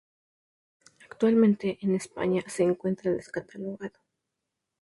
[1.03, 3.99] Actualmente en España se encuentra descatalogado.